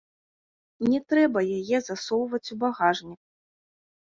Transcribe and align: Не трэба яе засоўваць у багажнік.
Не 0.93 1.01
трэба 1.13 1.39
яе 1.57 1.77
засоўваць 1.91 2.43
у 2.57 2.59
багажнік. 2.65 3.21